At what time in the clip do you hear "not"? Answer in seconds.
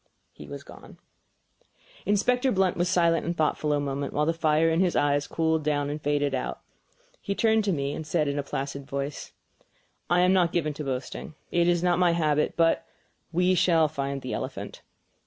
10.33-10.51, 11.83-11.99